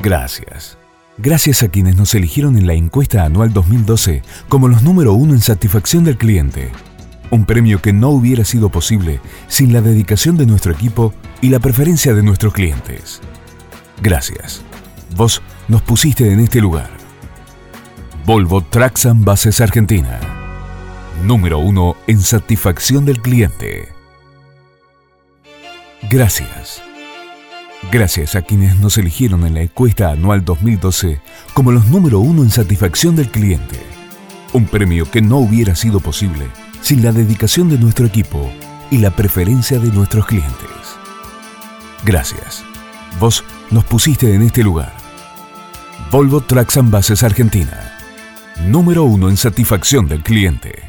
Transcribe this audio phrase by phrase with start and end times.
[0.00, 0.78] Gracias.
[1.16, 5.40] Gracias a quienes nos eligieron en la encuesta anual 2012 como los número uno en
[5.40, 6.70] satisfacción del cliente.
[7.30, 11.58] Un premio que no hubiera sido posible sin la dedicación de nuestro equipo y la
[11.58, 13.20] preferencia de nuestros clientes.
[14.00, 14.62] Gracias.
[15.16, 16.90] Vos nos pusiste en este lugar.
[18.24, 20.20] Volvo Traxam Bases Argentina.
[21.24, 23.88] Número uno en satisfacción del cliente.
[26.08, 26.87] Gracias.
[27.92, 31.20] Gracias a quienes nos eligieron en la encuesta anual 2012
[31.54, 33.80] como los número uno en satisfacción del cliente.
[34.52, 36.48] Un premio que no hubiera sido posible
[36.82, 38.50] sin la dedicación de nuestro equipo
[38.90, 40.68] y la preferencia de nuestros clientes.
[42.04, 42.64] Gracias.
[43.20, 44.92] Vos nos pusiste en este lugar.
[46.10, 47.96] Volvo Trucks and Bases Argentina.
[48.66, 50.87] Número uno en satisfacción del cliente.